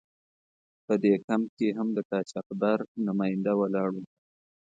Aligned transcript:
په 0.85 0.93
دې 1.03 1.13
کمپ 1.27 1.47
کې 1.57 1.67
هم 1.77 1.87
د 1.97 1.99
قاچاقبر 2.09 2.77
نماینده 3.07 3.53
ولاړ 3.59 3.87
و. 3.93 3.97